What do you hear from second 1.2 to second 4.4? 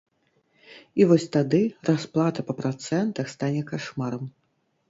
тады расплата па працэнтах стане кашмарам.